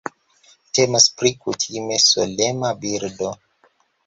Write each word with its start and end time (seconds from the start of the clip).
Temas 0.77 1.05
pri 1.19 1.31
kutime 1.43 1.99
solema 2.07 2.73
birdo. 2.87 3.31